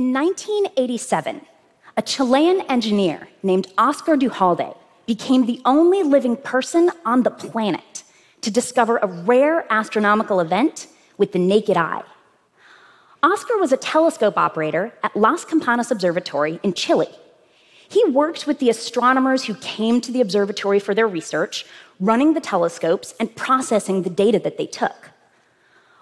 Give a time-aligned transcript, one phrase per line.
[0.00, 1.42] In 1987,
[1.98, 4.74] a Chilean engineer named Oscar Duhalde
[5.04, 8.02] became the only living person on the planet
[8.40, 10.86] to discover a rare astronomical event
[11.18, 12.02] with the naked eye.
[13.22, 17.10] Oscar was a telescope operator at Las Campanas Observatory in Chile.
[17.86, 21.66] He worked with the astronomers who came to the observatory for their research,
[22.00, 25.10] running the telescopes and processing the data that they took.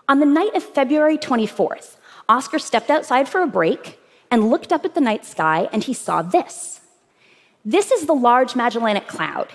[0.08, 1.96] On the night of February 24th,
[2.28, 3.98] Oscar stepped outside for a break
[4.30, 6.80] and looked up at the night sky and he saw this.
[7.64, 9.48] This is the Large Magellanic Cloud.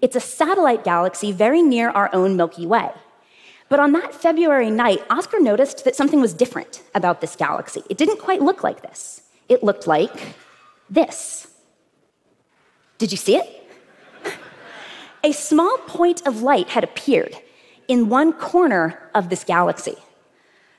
[0.00, 2.90] It's a satellite galaxy very near our own Milky Way.
[3.68, 7.82] But on that February night, Oscar noticed that something was different about this galaxy.
[7.90, 9.22] It didn't quite look like this.
[9.48, 10.34] It looked like
[10.88, 11.48] this.
[12.98, 13.70] Did you see it?
[15.24, 17.36] a small point of light had appeared
[17.88, 19.96] in one corner of this galaxy.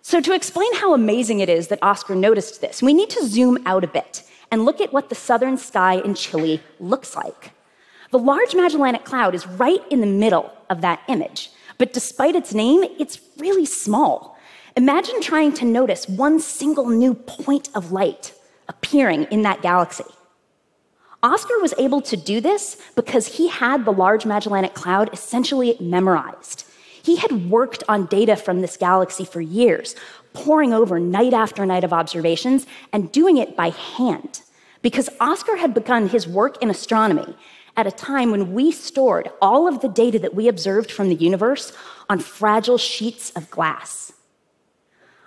[0.01, 3.59] So, to explain how amazing it is that Oscar noticed this, we need to zoom
[3.65, 7.51] out a bit and look at what the southern sky in Chile looks like.
[8.11, 11.51] The Large Magellanic Cloud is right in the middle of that image.
[11.77, 14.37] But despite its name, it's really small.
[14.75, 18.33] Imagine trying to notice one single new point of light
[18.67, 20.05] appearing in that galaxy.
[21.21, 26.65] Oscar was able to do this because he had the Large Magellanic Cloud essentially memorized.
[27.03, 29.95] He had worked on data from this galaxy for years,
[30.33, 34.41] poring over night after night of observations and doing it by hand.
[34.81, 37.35] Because Oscar had begun his work in astronomy
[37.75, 41.15] at a time when we stored all of the data that we observed from the
[41.15, 41.71] universe
[42.09, 44.11] on fragile sheets of glass.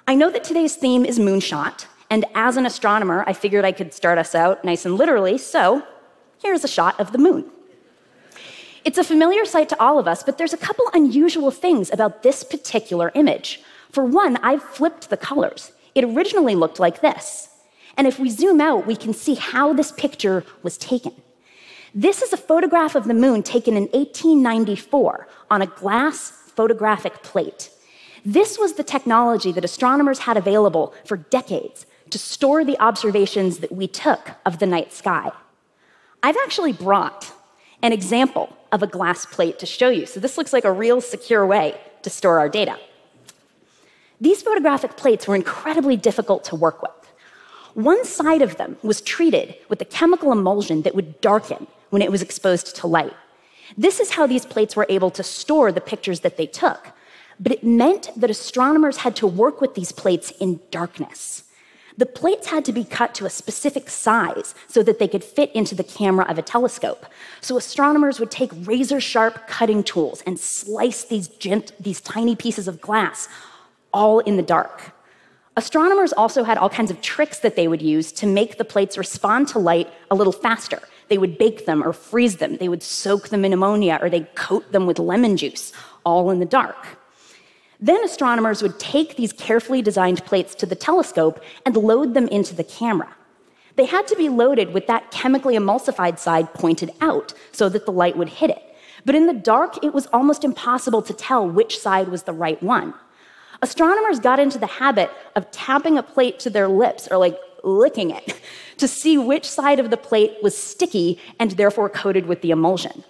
[0.07, 3.95] I know that today's theme is moonshot, and as an astronomer, I figured I could
[3.95, 5.83] start us out nice and literally, so
[6.42, 7.51] here's a shot of the moon.
[8.85, 12.23] It's a familiar sight to all of us, but there's a couple unusual things about
[12.23, 13.61] this particular image.
[13.91, 15.73] For one, I've flipped the colors.
[15.95, 17.49] It originally looked like this.
[17.97, 21.13] And if we zoom out, we can see how this picture was taken.
[21.95, 27.71] This is a photograph of the moon taken in 1894 on a glass photographic plate.
[28.25, 33.73] This was the technology that astronomers had available for decades to store the observations that
[33.73, 35.31] we took of the night sky.
[36.23, 37.33] I've actually brought
[37.83, 40.07] an example of a glass plate to show you.
[40.07, 42.79] So, this looks like a real secure way to store our data.
[44.20, 46.92] These photographic plates were incredibly difficult to work with.
[47.75, 52.11] One side of them was treated with a chemical emulsion that would darken when it
[52.11, 53.15] was exposed to light.
[53.77, 56.89] This is how these plates were able to store the pictures that they took.
[57.41, 61.45] But it meant that astronomers had to work with these plates in darkness.
[61.98, 65.53] The plates had to be cut to a specific size so that they could fit
[65.53, 67.07] into the camera of a telescope.
[67.41, 72.69] So astronomers would take razor sharp cutting tools and slice these, gent- these tiny pieces
[72.69, 73.29] of glass
[73.92, 74.92] all in the dark.
[75.57, 78.97] Astronomers also had all kinds of tricks that they would use to make the plates
[78.97, 80.80] respond to light a little faster.
[81.09, 82.57] They would bake them or freeze them.
[82.57, 85.73] They would soak them in ammonia or they'd coat them with lemon juice,
[86.05, 86.86] all in the dark.
[87.83, 92.55] Then astronomers would take these carefully designed plates to the telescope and load them into
[92.55, 93.09] the camera.
[93.75, 97.91] They had to be loaded with that chemically emulsified side pointed out so that the
[97.91, 98.63] light would hit it.
[99.05, 102.63] But in the dark, it was almost impossible to tell which side was the right
[102.63, 102.95] one.
[103.63, 108.11] Astronomers got into the habit of tapping a plate to their lips or like licking
[108.11, 108.41] it
[108.77, 113.03] to see which side of the plate was sticky and therefore coated with the emulsion.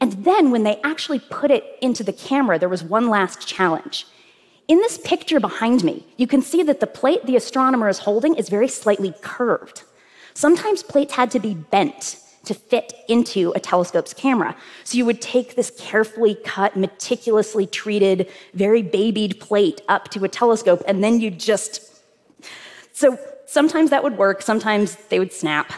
[0.00, 4.06] And then when they actually put it into the camera, there was one last challenge.
[4.66, 8.34] In this picture behind me, you can see that the plate the astronomer is holding
[8.34, 9.82] is very slightly curved.
[10.32, 14.54] Sometimes plates had to be bent to fit into a telescope's camera.
[14.84, 20.28] So you would take this carefully cut, meticulously treated, very babied plate up to a
[20.28, 21.80] telescope, and then you just.
[22.92, 23.18] So
[23.54, 25.72] Sometimes that would work, sometimes they would snap.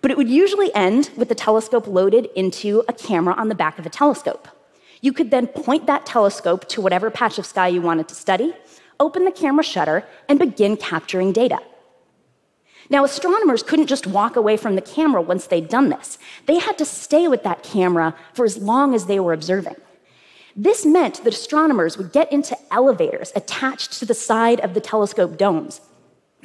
[0.00, 3.80] But it would usually end with the telescope loaded into a camera on the back
[3.80, 4.46] of a telescope.
[5.00, 8.54] You could then point that telescope to whatever patch of sky you wanted to study,
[8.98, 11.58] open the camera shutter, and begin capturing data.
[12.88, 16.18] Now, astronomers couldn't just walk away from the camera once they'd done this.
[16.46, 19.76] They had to stay with that camera for as long as they were observing.
[20.54, 25.36] This meant that astronomers would get into elevators attached to the side of the telescope
[25.36, 25.80] domes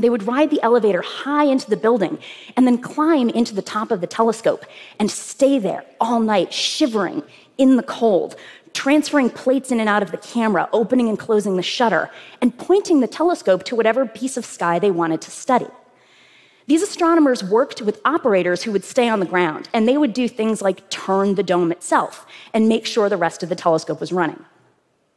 [0.01, 2.17] they would ride the elevator high into the building
[2.57, 4.65] and then climb into the top of the telescope
[4.99, 7.23] and stay there all night, shivering
[7.61, 8.35] in the cold,
[8.73, 12.09] transferring plates in and out of the camera, opening and closing the shutter,
[12.41, 15.67] and pointing the telescope to whatever piece of sky they wanted to study.
[16.65, 20.27] These astronomers worked with operators who would stay on the ground, and they would do
[20.27, 24.11] things like turn the dome itself and make sure the rest of the telescope was
[24.11, 24.43] running.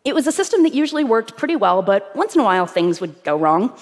[0.05, 3.00] It was a system that usually worked pretty well, but once in a while things
[3.00, 3.75] would go wrong.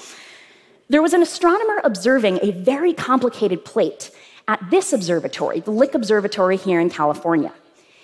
[0.89, 4.13] There was an astronomer observing a very complicated plate
[4.47, 7.53] at this observatory, the Lick Observatory here in California.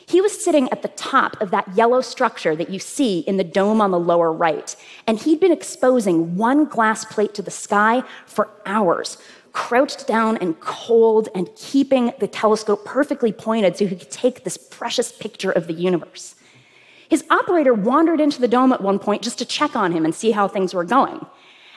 [0.09, 3.45] He was sitting at the top of that yellow structure that you see in the
[3.45, 4.75] dome on the lower right,
[5.07, 9.19] and he'd been exposing one glass plate to the sky for hours,
[9.53, 14.57] crouched down and cold and keeping the telescope perfectly pointed so he could take this
[14.57, 16.37] precious picture of the universe.
[17.11, 20.15] His operator wandered into the dome at one point just to check on him and
[20.15, 21.27] see how things were going.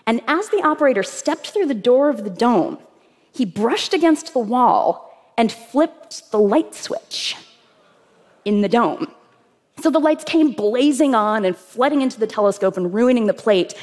[0.07, 2.77] And as the operator stepped through the door of the dome,
[3.33, 7.35] he brushed against the wall and flipped the light switch
[8.45, 9.11] in the dome.
[9.81, 13.73] So the lights came blazing on and flooding into the telescope and ruining the plate.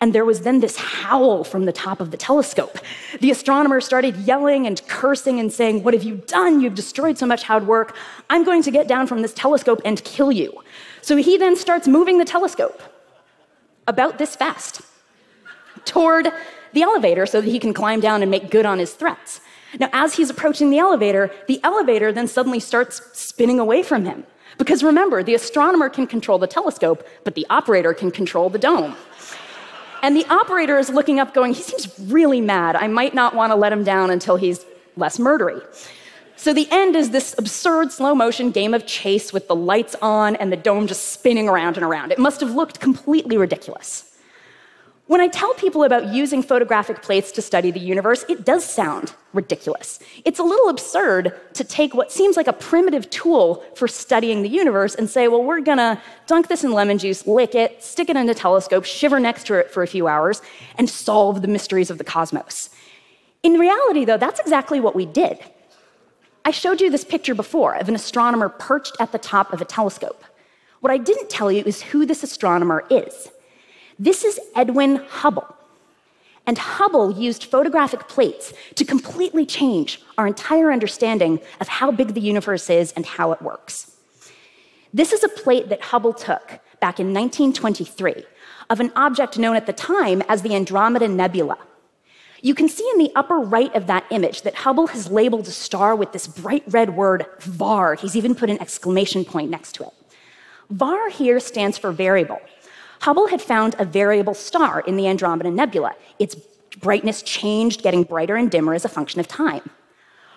[0.00, 2.78] And there was then this howl from the top of the telescope.
[3.20, 6.60] The astronomer started yelling and cursing and saying, What have you done?
[6.60, 7.96] You've destroyed so much hard work.
[8.30, 10.62] I'm going to get down from this telescope and kill you.
[11.02, 12.80] So he then starts moving the telescope
[13.88, 14.82] about this fast
[15.84, 16.28] toward
[16.72, 19.40] the elevator so that he can climb down and make good on his threats.
[19.78, 24.24] Now, as he's approaching the elevator, the elevator then suddenly starts spinning away from him.
[24.56, 28.96] Because remember, the astronomer can control the telescope, but the operator can control the dome.
[30.02, 32.76] And the operator is looking up, going, He seems really mad.
[32.76, 34.64] I might not want to let him down until he's
[34.96, 35.62] less murdery.
[36.36, 40.36] So the end is this absurd slow motion game of chase with the lights on
[40.36, 42.12] and the dome just spinning around and around.
[42.12, 44.07] It must have looked completely ridiculous.
[45.08, 49.14] When I tell people about using photographic plates to study the universe, it does sound
[49.32, 50.00] ridiculous.
[50.26, 54.50] It's a little absurd to take what seems like a primitive tool for studying the
[54.50, 58.18] universe and say, well, we're gonna dunk this in lemon juice, lick it, stick it
[58.18, 60.42] in a telescope, shiver next to it for a few hours,
[60.76, 62.68] and solve the mysteries of the cosmos.
[63.42, 65.38] In reality, though, that's exactly what we did.
[66.44, 69.64] I showed you this picture before of an astronomer perched at the top of a
[69.64, 70.22] telescope.
[70.80, 73.30] What I didn't tell you is who this astronomer is.
[73.98, 75.56] This is Edwin Hubble.
[76.46, 82.20] And Hubble used photographic plates to completely change our entire understanding of how big the
[82.20, 83.96] universe is and how it works.
[84.94, 88.24] This is a plate that Hubble took back in 1923
[88.70, 91.58] of an object known at the time as the Andromeda Nebula.
[92.40, 95.50] You can see in the upper right of that image that Hubble has labeled a
[95.50, 97.96] star with this bright red word, VAR.
[97.96, 99.92] He's even put an exclamation point next to it.
[100.70, 102.40] VAR here stands for variable.
[103.00, 105.94] Hubble had found a variable star in the Andromeda Nebula.
[106.18, 106.34] Its
[106.80, 109.70] brightness changed, getting brighter and dimmer as a function of time.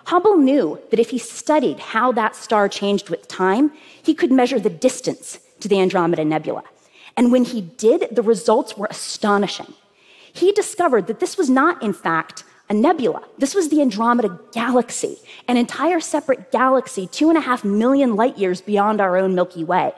[0.06, 3.72] Hubble knew that if he studied how that star changed with time,
[4.02, 6.64] he could measure the distance to the Andromeda Nebula.
[7.16, 9.74] And when he did, the results were astonishing.
[10.32, 13.22] He discovered that this was not, in fact, a nebula.
[13.38, 18.38] This was the Andromeda Galaxy, an entire separate galaxy, two and a half million light
[18.38, 19.92] years beyond our own Milky Way.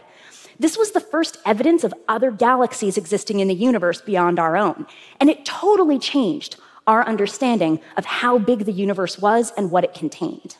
[0.59, 4.87] This was the first evidence of other galaxies existing in the universe beyond our own.
[5.21, 6.57] And it totally changed
[6.87, 10.57] our understanding of how big the universe was and what it contained.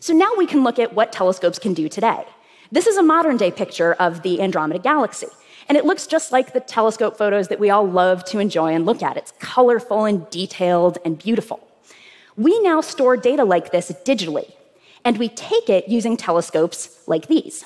[0.00, 2.24] So now we can look at what telescopes can do today.
[2.70, 5.28] This is a modern day picture of the Andromeda Galaxy.
[5.68, 8.86] And it looks just like the telescope photos that we all love to enjoy and
[8.86, 9.16] look at.
[9.16, 11.66] It's colorful and detailed and beautiful.
[12.36, 14.52] We now store data like this digitally,
[15.04, 17.64] and we take it using telescopes like these.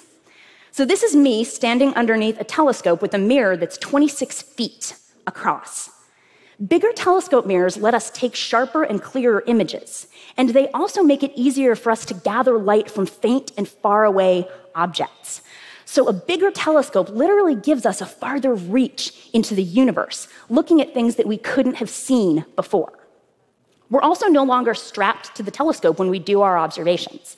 [0.72, 4.94] So this is me standing underneath a telescope with a mirror that's 26 feet
[5.26, 5.90] across.
[6.66, 11.32] Bigger telescope mirrors let us take sharper and clearer images, and they also make it
[11.34, 15.40] easier for us to gather light from faint and far away objects.
[15.86, 20.94] So, a bigger telescope literally gives us a farther reach into the universe, looking at
[20.94, 22.92] things that we couldn't have seen before.
[23.88, 27.36] We're also no longer strapped to the telescope when we do our observations.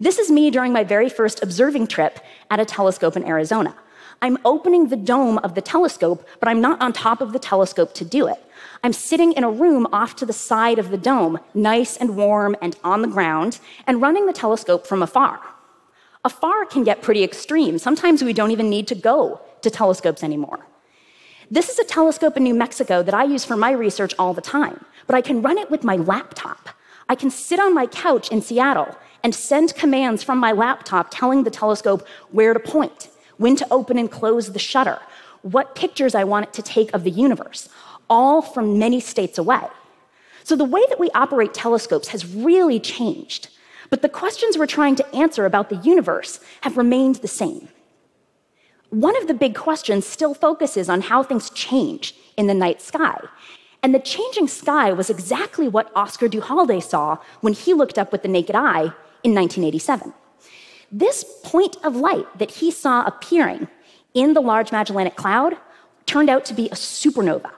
[0.00, 2.18] This is me during my very first observing trip
[2.50, 3.74] at a telescope in Arizona.
[4.22, 7.94] I'm opening the dome of the telescope, but I'm not on top of the telescope
[7.94, 8.38] to do it.
[8.82, 12.56] I'm sitting in a room off to the side of the dome, nice and warm
[12.62, 15.40] and on the ground, and running the telescope from afar.
[16.24, 17.78] Afar can get pretty extreme.
[17.78, 20.66] Sometimes we don't even need to go to telescopes anymore.
[21.50, 24.40] This is a telescope in New Mexico that I use for my research all the
[24.40, 26.70] time, but I can run it with my laptop.
[27.08, 31.42] I can sit on my couch in Seattle and send commands from my laptop telling
[31.42, 35.00] the telescope where to point, when to open and close the shutter,
[35.40, 37.70] what pictures I want it to take of the universe,
[38.08, 39.66] all from many states away.
[40.44, 43.48] So the way that we operate telescopes has really changed,
[43.88, 47.68] but the questions we're trying to answer about the universe have remained the same.
[48.90, 53.18] One of the big questions still focuses on how things change in the night sky.
[53.82, 58.22] And the changing sky was exactly what Oscar Duhalde saw when he looked up with
[58.22, 58.92] the naked eye
[59.24, 60.12] in 1987.
[60.92, 63.66] This point of light that he saw appearing
[64.12, 65.56] in the Large Magellanic Cloud
[66.06, 67.50] turned out to be a supernova.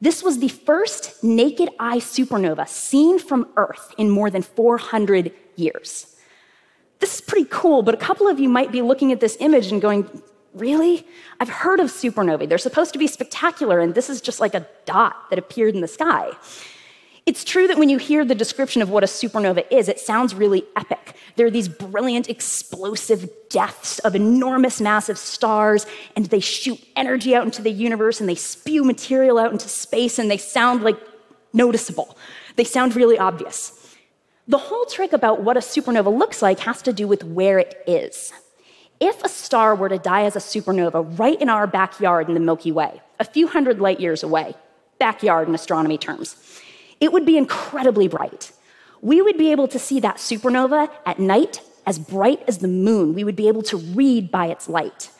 [0.00, 6.14] This was the first naked eye supernova seen from Earth in more than 400 years.
[6.98, 9.72] This is pretty cool, but a couple of you might be looking at this image
[9.72, 10.10] and going,
[10.56, 11.06] Really?
[11.38, 12.48] I've heard of supernovae.
[12.48, 15.82] They're supposed to be spectacular, and this is just like a dot that appeared in
[15.82, 16.30] the sky.
[17.26, 20.32] It's true that when you hear the description of what a supernova is, it sounds
[20.32, 21.16] really epic.
[21.34, 27.44] There are these brilliant, explosive deaths of enormous, massive stars, and they shoot energy out
[27.44, 30.96] into the universe and they spew material out into space, and they sound like
[31.52, 32.16] noticeable.
[32.54, 33.96] They sound really obvious.
[34.46, 37.82] The whole trick about what a supernova looks like has to do with where it
[37.88, 38.32] is.
[39.00, 42.40] If a star were to die as a supernova right in our backyard in the
[42.40, 44.54] Milky Way, a few hundred light years away,
[45.00, 46.36] backyard in astronomy terms,
[47.00, 48.52] it would be incredibly bright.
[49.02, 53.14] We would be able to see that supernova at night as bright as the moon.
[53.14, 55.10] We would be able to read by its light.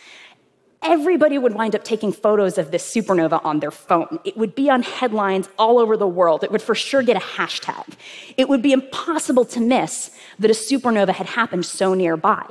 [0.82, 4.20] Everybody would wind up taking photos of this supernova on their phone.
[4.24, 6.44] It would be on headlines all over the world.
[6.44, 7.94] It would for sure get a hashtag.
[8.36, 12.46] It would be impossible to miss that a supernova had happened so nearby.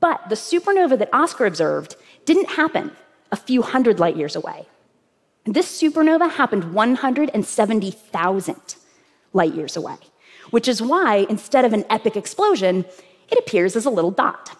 [0.00, 2.92] But the supernova that Oscar observed didn't happen
[3.30, 4.66] a few hundred light years away.
[5.50, 8.56] This supernova happened 170,000
[9.32, 9.96] light years away,
[10.50, 12.84] which is why instead of an epic explosion,
[13.30, 14.58] it appears as a little dot.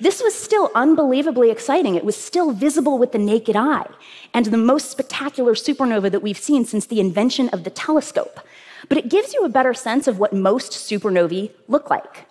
[0.00, 1.94] This was still unbelievably exciting.
[1.94, 3.86] It was still visible with the naked eye,
[4.34, 8.40] and the most spectacular supernova that we've seen since the invention of the telescope.
[8.88, 12.26] But it gives you a better sense of what most supernovae look like.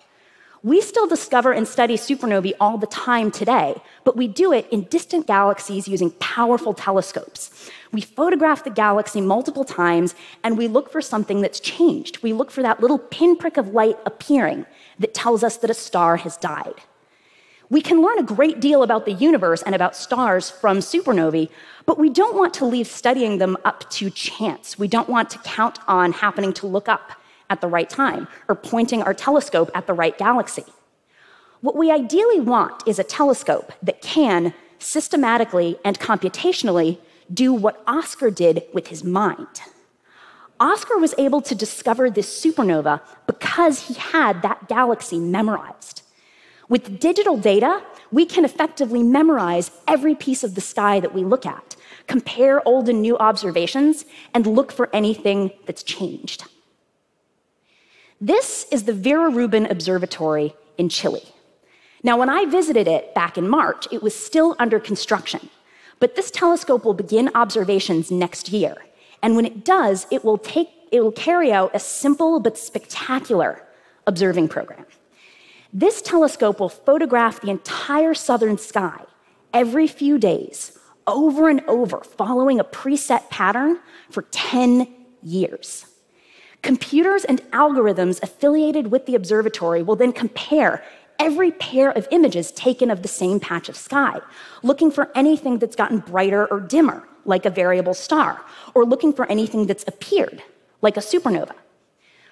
[0.66, 4.82] We still discover and study supernovae all the time today, but we do it in
[4.86, 7.70] distant galaxies using powerful telescopes.
[7.92, 12.20] We photograph the galaxy multiple times and we look for something that's changed.
[12.20, 14.66] We look for that little pinprick of light appearing
[14.98, 16.80] that tells us that a star has died.
[17.70, 21.48] We can learn a great deal about the universe and about stars from supernovae,
[21.84, 24.76] but we don't want to leave studying them up to chance.
[24.76, 27.12] We don't want to count on happening to look up
[27.50, 30.64] at the right time or pointing our telescope at the right galaxy.
[31.60, 36.98] What we ideally want is a telescope that can systematically and computationally
[37.32, 39.60] do what Oscar did with his mind.
[40.58, 46.02] Oscar was able to discover this supernova because he had that galaxy memorized.
[46.68, 51.46] With digital data, we can effectively memorize every piece of the sky that we look
[51.46, 51.76] at,
[52.06, 56.44] compare old and new observations, and look for anything that's changed.
[58.20, 61.22] This is the Vera Rubin Observatory in Chile.
[62.02, 65.50] Now, when I visited it back in March, it was still under construction.
[66.00, 68.76] But this telescope will begin observations next year.
[69.22, 73.62] And when it does, it will, take, it will carry out a simple but spectacular
[74.06, 74.86] observing program.
[75.70, 79.04] This telescope will photograph the entire southern sky
[79.52, 83.78] every few days, over and over, following a preset pattern
[84.10, 84.88] for 10
[85.22, 85.84] years.
[86.66, 90.82] Computers and algorithms affiliated with the observatory will then compare
[91.20, 94.18] every pair of images taken of the same patch of sky,
[94.64, 98.44] looking for anything that's gotten brighter or dimmer, like a variable star,
[98.74, 100.42] or looking for anything that's appeared,
[100.82, 101.54] like a supernova.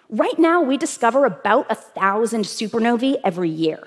[0.08, 3.86] Right now, we discover about a thousand supernovae every year.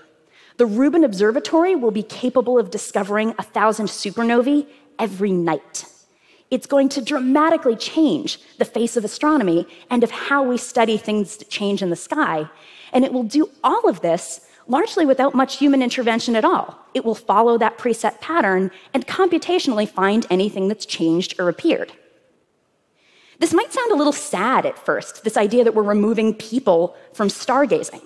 [0.56, 4.66] The Rubin Observatory will be capable of discovering a thousand supernovae
[4.98, 5.84] every night.
[6.50, 11.38] It's going to dramatically change the face of astronomy and of how we study things
[11.38, 12.50] that change in the sky.
[12.94, 16.78] And it will do all of this largely without much human intervention at all.
[16.94, 21.92] It will follow that preset pattern and computationally find anything that's changed or appeared.
[23.40, 27.28] This might sound a little sad at first, this idea that we're removing people from
[27.28, 28.06] stargazing.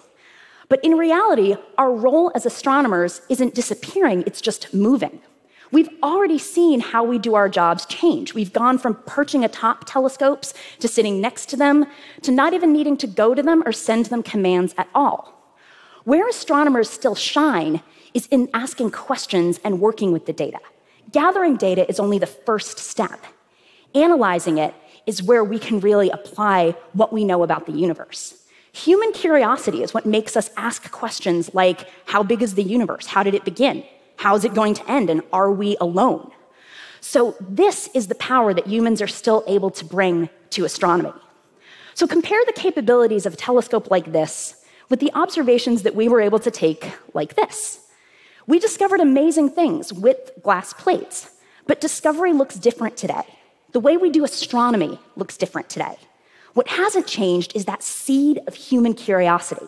[0.68, 5.22] But in reality, our role as astronomers isn't disappearing, it's just moving.
[5.72, 8.34] We've already seen how we do our jobs change.
[8.34, 11.86] We've gone from perching atop telescopes to sitting next to them
[12.24, 15.34] to not even needing to go to them or send them commands at all.
[16.04, 17.82] Where astronomers still shine
[18.14, 20.60] is in asking questions and working with the data.
[21.12, 23.26] Gathering data is only the first step.
[23.96, 24.74] Analyzing it
[25.06, 28.38] is where we can really apply what we know about the universe.
[28.74, 33.08] Human curiosity is what makes us ask questions like How big is the universe?
[33.08, 33.84] How did it begin?
[34.22, 35.10] How's it going to end?
[35.10, 36.30] And are we alone?
[37.00, 41.12] So, this is the power that humans are still able to bring to astronomy.
[41.96, 46.22] So, compare the capabilities of a telescope like this with the observations that we were
[46.22, 47.80] able to take like this.
[48.46, 51.32] We discovered amazing things with glass plates,
[51.66, 53.26] but discovery looks different today.
[53.72, 55.98] The way we do astronomy looks different today.
[56.54, 59.66] What hasn't changed is that seed of human curiosity.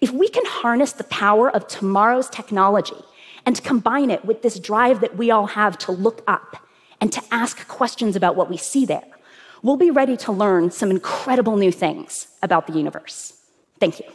[0.00, 3.02] If we can harness the power of tomorrow's technology
[3.46, 6.66] and combine it with this drive that we all have to look up
[7.00, 9.04] and to ask questions about what we see there,
[9.62, 13.34] we'll be ready to learn some incredible new things about the universe.
[13.80, 14.06] Thank you.